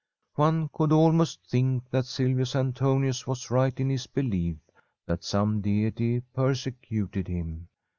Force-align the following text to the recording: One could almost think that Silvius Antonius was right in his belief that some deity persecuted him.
One 0.33 0.67
could 0.73 0.91
almost 0.91 1.45
think 1.47 1.91
that 1.91 2.07
Silvius 2.07 2.55
Antonius 2.55 3.27
was 3.27 3.51
right 3.51 3.79
in 3.79 3.91
his 3.91 4.07
belief 4.07 4.57
that 5.05 5.23
some 5.23 5.61
deity 5.61 6.21
persecuted 6.33 7.27
him. 7.27 7.67